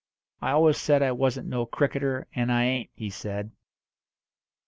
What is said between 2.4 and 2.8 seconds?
I